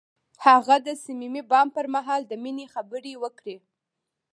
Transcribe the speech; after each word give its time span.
هغه 0.45 0.75
د 0.85 0.87
صمیمي 1.03 1.41
بام 1.51 1.67
پر 1.75 1.85
مهال 1.95 2.21
د 2.27 2.33
مینې 2.43 2.65
خبرې 2.73 3.13
وکړې. 3.23 3.55